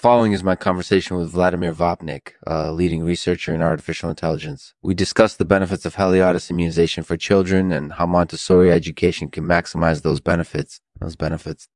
following 0.00 0.32
is 0.32 0.42
my 0.42 0.56
conversation 0.56 1.18
with 1.18 1.30
Vladimir 1.30 1.74
Vapnik, 1.74 2.32
a 2.46 2.72
leading 2.72 3.04
researcher 3.04 3.54
in 3.54 3.60
artificial 3.60 4.08
intelligence. 4.08 4.72
We 4.82 4.94
discussed 4.94 5.36
the 5.36 5.44
benefits 5.44 5.84
of 5.84 5.96
Haliotis 5.96 6.50
immunization 6.50 7.04
for 7.04 7.18
children 7.18 7.70
and 7.70 7.92
how 7.92 8.06
Montessori 8.06 8.72
education 8.72 9.28
can 9.28 9.44
maximize 9.44 10.00
those 10.00 10.20
benefits. 10.20 10.80
Those 11.00 11.16
benefits. 11.16 11.68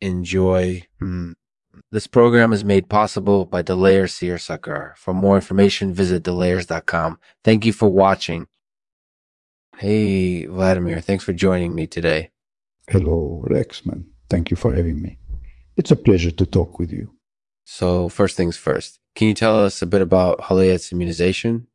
Enjoy. 0.00 0.82
Hmm. 0.98 1.32
This 1.92 2.08
program 2.08 2.52
is 2.52 2.64
made 2.64 2.88
possible 2.88 3.44
by 3.44 3.62
Delayer 3.62 4.08
Searsucker. 4.08 4.96
For 4.96 5.14
more 5.14 5.36
information, 5.36 5.94
visit 5.94 6.24
delayers.com. 6.24 7.20
Thank 7.44 7.64
you 7.64 7.72
for 7.72 7.88
watching. 7.88 8.48
Hey, 9.76 10.46
Vladimir, 10.46 11.00
thanks 11.00 11.22
for 11.22 11.32
joining 11.32 11.76
me 11.76 11.86
today. 11.86 12.30
Hello, 12.88 13.44
Lexman. 13.48 14.06
Thank 14.28 14.50
you 14.50 14.56
for 14.56 14.74
having 14.74 15.00
me. 15.00 15.18
It's 15.76 15.92
a 15.92 15.96
pleasure 15.96 16.32
to 16.32 16.44
talk 16.44 16.80
with 16.80 16.92
you. 16.92 17.17
So, 17.70 18.08
first 18.08 18.34
things 18.34 18.56
first, 18.56 18.98
can 19.14 19.28
you 19.28 19.34
tell 19.34 19.62
us 19.62 19.82
a 19.82 19.86
bit 19.86 20.00
about 20.00 20.40
Haliotis 20.40 20.90
immunization? 20.90 21.66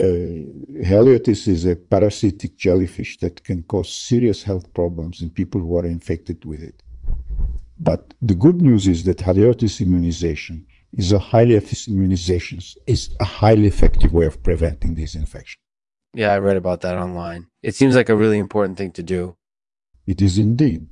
Uh, 0.00 0.48
Haliotis 0.90 1.46
is 1.46 1.66
a 1.66 1.76
parasitic 1.76 2.56
jellyfish 2.56 3.18
that 3.18 3.44
can 3.44 3.62
cause 3.64 3.92
serious 3.92 4.42
health 4.42 4.72
problems 4.72 5.20
in 5.20 5.28
people 5.28 5.60
who 5.60 5.76
are 5.76 5.84
infected 5.84 6.42
with 6.46 6.62
it. 6.62 6.82
But 7.78 8.14
the 8.22 8.34
good 8.34 8.62
news 8.62 8.88
is 8.88 9.04
that 9.04 9.18
Haliotis 9.18 9.82
immunization 9.82 10.66
is 10.94 11.12
a 11.12 11.18
highly 11.18 11.60
immunization 11.86 12.60
is 12.86 13.14
a 13.20 13.24
highly 13.24 13.66
effective 13.66 14.14
way 14.14 14.24
of 14.24 14.42
preventing 14.42 14.94
this 14.94 15.14
infection. 15.14 15.60
Yeah, 16.14 16.32
I 16.32 16.38
read 16.38 16.56
about 16.56 16.80
that 16.80 16.96
online. 16.96 17.48
It 17.62 17.74
seems 17.74 17.94
like 17.94 18.08
a 18.08 18.16
really 18.16 18.38
important 18.38 18.78
thing 18.78 18.92
to 18.92 19.02
do. 19.02 19.36
It 20.06 20.22
is 20.22 20.38
indeed. 20.38 20.88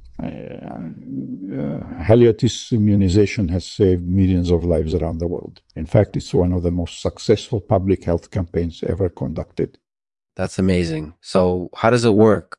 Uh, 1.54 1.60
uh, 1.60 1.80
Haliotis 2.02 2.72
immunization 2.72 3.48
has 3.48 3.64
saved 3.66 4.06
millions 4.06 4.50
of 4.50 4.64
lives 4.64 4.94
around 4.94 5.18
the 5.18 5.26
world. 5.26 5.60
In 5.76 5.86
fact, 5.86 6.16
it's 6.16 6.34
one 6.34 6.52
of 6.52 6.62
the 6.62 6.70
most 6.70 7.00
successful 7.00 7.60
public 7.60 8.04
health 8.04 8.30
campaigns 8.30 8.82
ever 8.84 9.08
conducted. 9.08 9.78
That's 10.36 10.58
amazing. 10.58 11.14
So, 11.20 11.70
how 11.76 11.90
does 11.90 12.04
it 12.04 12.14
work? 12.14 12.58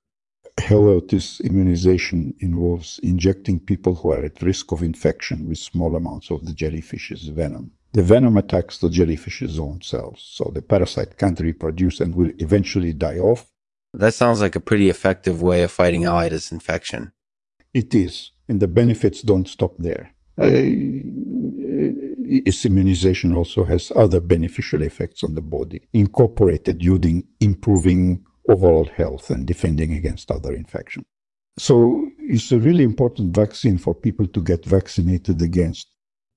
Haliotis 0.57 1.41
immunization 1.41 2.33
involves 2.39 2.99
injecting 3.03 3.59
people 3.59 3.95
who 3.95 4.11
are 4.11 4.23
at 4.23 4.41
risk 4.41 4.71
of 4.71 4.81
infection 4.81 5.49
with 5.49 5.57
small 5.57 5.95
amounts 5.95 6.31
of 6.31 6.45
the 6.45 6.53
jellyfish's 6.53 7.27
venom. 7.27 7.71
The 7.91 8.03
venom 8.03 8.37
attacks 8.37 8.77
the 8.77 8.87
jellyfish's 8.87 9.59
own 9.59 9.81
cells, 9.81 10.21
so 10.21 10.51
the 10.53 10.61
parasite 10.61 11.17
can't 11.17 11.39
reproduce 11.39 11.99
and 11.99 12.15
will 12.15 12.31
eventually 12.39 12.93
die 12.93 13.17
off. 13.17 13.47
That 13.93 14.13
sounds 14.13 14.41
like 14.41 14.55
a 14.55 14.61
pretty 14.61 14.89
effective 14.89 15.41
way 15.41 15.63
of 15.63 15.71
fighting 15.71 16.03
Haliotis 16.03 16.51
infection. 16.51 17.11
It 17.73 17.93
is, 17.93 18.31
and 18.47 18.59
the 18.59 18.67
benefits 18.67 19.21
don't 19.21 19.47
stop 19.47 19.73
there. 19.77 20.11
Uh, 20.37 20.49
its 22.27 22.65
immunization 22.65 23.33
also 23.33 23.63
has 23.63 23.91
other 23.95 24.19
beneficial 24.19 24.81
effects 24.81 25.23
on 25.23 25.35
the 25.35 25.41
body, 25.41 25.87
incorporated 25.93 26.83
using 26.83 27.23
improving 27.39 28.23
overall 28.49 28.85
health 28.85 29.29
and 29.29 29.45
defending 29.45 29.93
against 29.93 30.31
other 30.31 30.53
infections. 30.53 31.05
So 31.57 32.09
it's 32.19 32.51
a 32.51 32.59
really 32.59 32.83
important 32.83 33.35
vaccine 33.35 33.77
for 33.77 33.95
people 33.95 34.27
to 34.27 34.41
get 34.41 34.65
vaccinated 34.65 35.41
against. 35.41 35.87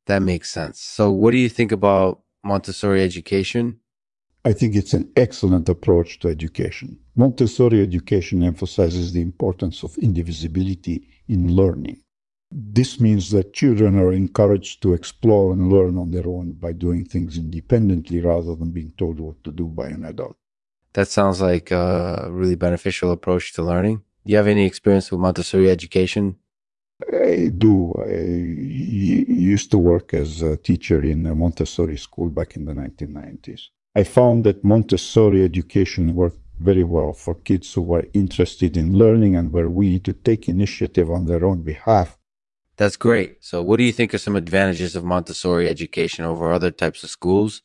That 0.06 0.22
makes 0.22 0.50
sense. 0.50 0.80
So 0.80 1.10
what 1.10 1.32
do 1.32 1.38
you 1.38 1.48
think 1.48 1.72
about 1.72 2.22
Montessori 2.44 3.02
education? 3.02 3.80
I 4.44 4.52
think 4.52 4.76
it's 4.76 4.94
an 4.94 5.10
excellent 5.16 5.68
approach 5.68 6.20
to 6.20 6.28
education. 6.28 6.98
Montessori 7.16 7.82
education 7.82 8.42
emphasizes 8.42 9.12
the 9.12 9.20
importance 9.20 9.82
of 9.82 9.98
indivisibility 9.98 11.06
in 11.28 11.54
learning. 11.54 12.02
This 12.50 12.98
means 12.98 13.30
that 13.30 13.52
children 13.52 13.98
are 13.98 14.12
encouraged 14.12 14.80
to 14.82 14.94
explore 14.94 15.52
and 15.52 15.70
learn 15.70 15.98
on 15.98 16.10
their 16.10 16.26
own 16.26 16.52
by 16.52 16.72
doing 16.72 17.04
things 17.04 17.36
independently 17.36 18.20
rather 18.20 18.54
than 18.54 18.70
being 18.70 18.92
told 18.96 19.20
what 19.20 19.42
to 19.44 19.52
do 19.52 19.66
by 19.66 19.88
an 19.88 20.04
adult. 20.04 20.36
That 20.94 21.08
sounds 21.08 21.40
like 21.42 21.70
a 21.70 22.28
really 22.30 22.56
beneficial 22.56 23.12
approach 23.12 23.52
to 23.54 23.62
learning. 23.62 24.02
Do 24.24 24.32
you 24.32 24.38
have 24.38 24.46
any 24.46 24.64
experience 24.64 25.10
with 25.10 25.20
Montessori 25.20 25.70
education? 25.70 26.36
I 27.12 27.50
do. 27.56 27.94
I 27.98 28.14
used 28.14 29.70
to 29.70 29.78
work 29.78 30.14
as 30.14 30.42
a 30.42 30.56
teacher 30.56 31.02
in 31.02 31.26
a 31.26 31.34
Montessori 31.34 31.96
school 31.96 32.28
back 32.30 32.56
in 32.56 32.64
the 32.64 32.72
1990s. 32.72 33.68
I 33.94 34.04
found 34.04 34.44
that 34.44 34.64
Montessori 34.64 35.44
education 35.44 36.14
worked 36.14 36.40
very 36.60 36.84
well 36.84 37.12
for 37.12 37.34
kids 37.34 37.72
who 37.72 37.82
were 37.82 38.06
interested 38.12 38.76
in 38.76 38.96
learning 38.96 39.36
and 39.36 39.52
were 39.52 39.68
willing 39.68 40.00
to 40.00 40.12
take 40.12 40.48
initiative 40.48 41.10
on 41.10 41.26
their 41.26 41.44
own 41.44 41.62
behalf. 41.62 42.18
That's 42.76 42.96
great. 42.96 43.44
So, 43.44 43.62
what 43.62 43.78
do 43.78 43.84
you 43.84 43.92
think 43.92 44.14
are 44.14 44.18
some 44.18 44.36
advantages 44.36 44.94
of 44.94 45.04
Montessori 45.04 45.68
education 45.68 46.24
over 46.24 46.52
other 46.52 46.70
types 46.70 47.02
of 47.02 47.10
schools? 47.10 47.62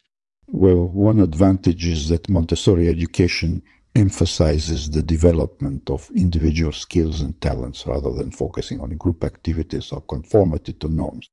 Well, 0.48 0.88
one 0.88 1.20
advantage 1.20 1.86
is 1.86 2.10
that 2.10 2.30
Montessori 2.30 2.90
education 2.90 3.64
emphasizes 3.96 4.90
the 4.90 5.04
development 5.04 5.90
of 5.90 6.10
individual 6.16 6.72
skills 6.72 7.22
and 7.22 7.40
talents 7.40 7.86
rather 7.86 8.12
than 8.12 8.32
focusing 8.32 8.82
on 8.82 8.98
group 8.98 9.24
activities 9.24 9.92
or 9.92 10.02
conformity 10.02 10.74
to 10.74 10.88
norms. 10.88 11.30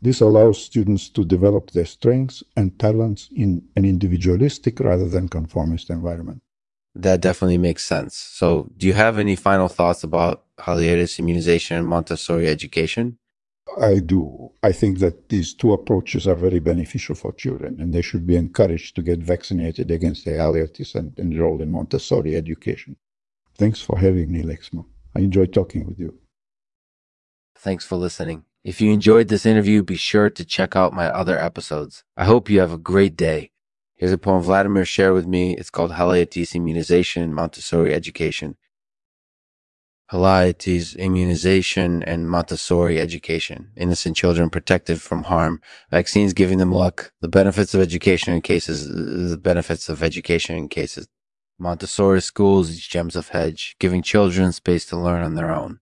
This 0.00 0.20
allows 0.20 0.62
students 0.62 1.08
to 1.10 1.24
develop 1.24 1.70
their 1.70 1.86
strengths 1.86 2.44
and 2.56 2.78
talents 2.78 3.28
in 3.34 3.66
an 3.74 3.84
individualistic 3.84 4.78
rather 4.80 5.08
than 5.08 5.28
conformist 5.28 5.90
environment. 5.90 6.42
That 6.98 7.20
definitely 7.20 7.58
makes 7.58 7.84
sense. 7.84 8.16
So, 8.16 8.70
do 8.76 8.86
you 8.86 8.94
have 8.94 9.18
any 9.18 9.36
final 9.36 9.68
thoughts 9.68 10.02
about 10.02 10.44
Haliotis 10.58 11.18
immunization 11.18 11.76
and 11.76 11.86
Montessori 11.86 12.48
education? 12.48 13.18
I 13.78 13.98
do. 13.98 14.52
I 14.62 14.72
think 14.72 15.00
that 15.00 15.28
these 15.28 15.52
two 15.52 15.74
approaches 15.74 16.26
are 16.26 16.34
very 16.34 16.58
beneficial 16.58 17.14
for 17.14 17.32
children, 17.32 17.76
and 17.78 17.92
they 17.92 18.00
should 18.00 18.26
be 18.26 18.36
encouraged 18.36 18.96
to 18.96 19.02
get 19.02 19.18
vaccinated 19.18 19.90
against 19.90 20.24
the 20.24 20.92
and 20.94 21.18
enroll 21.18 21.60
in 21.60 21.70
Montessori 21.70 22.34
education. 22.34 22.96
Thanks 23.58 23.82
for 23.82 23.98
having 23.98 24.32
me, 24.32 24.42
Lexmo. 24.42 24.86
I 25.14 25.20
enjoyed 25.20 25.52
talking 25.52 25.86
with 25.86 25.98
you. 25.98 26.18
Thanks 27.56 27.84
for 27.84 27.96
listening. 27.96 28.44
If 28.64 28.80
you 28.80 28.90
enjoyed 28.90 29.28
this 29.28 29.44
interview, 29.44 29.82
be 29.82 29.96
sure 29.96 30.30
to 30.30 30.44
check 30.44 30.74
out 30.74 30.94
my 30.94 31.08
other 31.08 31.38
episodes. 31.38 32.04
I 32.16 32.24
hope 32.24 32.48
you 32.48 32.60
have 32.60 32.72
a 32.72 32.78
great 32.78 33.16
day. 33.16 33.50
Here's 33.96 34.12
a 34.12 34.18
poem 34.18 34.42
Vladimir 34.42 34.84
shared 34.84 35.14
with 35.14 35.26
me. 35.26 35.56
It's 35.56 35.70
called 35.70 35.92
Haliotis 35.92 36.54
Immunization 36.54 37.32
Montessori 37.32 37.94
Education. 37.94 38.56
Haliotis 40.12 40.96
immunization 40.98 42.02
and 42.02 42.28
Montessori 42.28 43.00
education. 43.00 43.72
Innocent 43.74 44.14
children 44.14 44.50
protected 44.50 45.00
from 45.00 45.24
harm. 45.24 45.62
Vaccines 45.90 46.34
giving 46.34 46.58
them 46.58 46.70
luck. 46.70 47.12
The 47.22 47.28
benefits 47.28 47.74
of 47.74 47.80
education 47.80 48.34
in 48.34 48.42
cases, 48.42 48.86
the 49.30 49.38
benefits 49.38 49.88
of 49.88 50.02
education 50.02 50.56
in 50.56 50.68
cases. 50.68 51.08
Montessori 51.58 52.20
schools, 52.20 52.76
gems 52.76 53.16
of 53.16 53.30
hedge, 53.30 53.76
giving 53.80 54.02
children 54.02 54.52
space 54.52 54.84
to 54.86 54.96
learn 54.98 55.22
on 55.22 55.36
their 55.36 55.50
own. 55.50 55.80